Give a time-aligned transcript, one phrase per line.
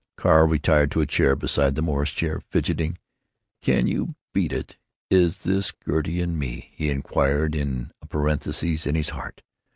[0.17, 2.97] Carl retired to a chair beside the Morris chair, fidgeting.
[3.61, 4.75] "Can you beat it!
[5.11, 9.43] Is this Gertie and me?" he inquired in a parenthesis in his heart.